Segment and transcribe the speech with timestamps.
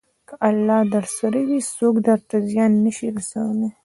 [0.27, 3.69] که الله درسره وي، څوک درته زیان نه شي رسولی.